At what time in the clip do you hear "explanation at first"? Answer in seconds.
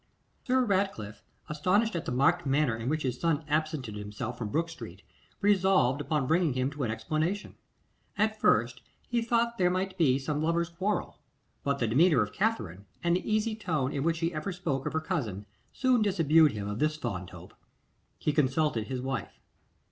6.89-8.81